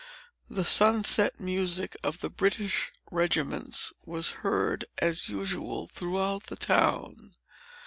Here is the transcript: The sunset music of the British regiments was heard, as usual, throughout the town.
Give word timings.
The 0.49 0.65
sunset 0.65 1.39
music 1.39 1.95
of 2.03 2.21
the 2.21 2.31
British 2.31 2.91
regiments 3.11 3.93
was 4.03 4.31
heard, 4.41 4.85
as 4.97 5.29
usual, 5.29 5.85
throughout 5.85 6.47
the 6.47 6.55
town. 6.55 7.35